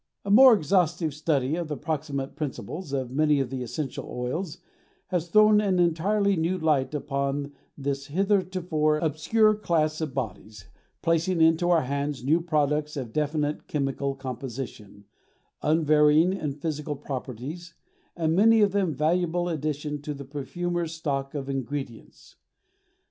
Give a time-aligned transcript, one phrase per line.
[0.25, 4.57] A more exhaustive study of the proximate principles of many of the essential oils
[5.09, 10.65] has thrown an entirely new light upon this heretofore obscure class of bodies,
[11.03, 15.05] placing into our hands new products of definite chemical composition,
[15.61, 17.75] unvarying in physical properties,
[18.17, 22.37] and many of them valuable additions to the perfumer's stock of ingredients.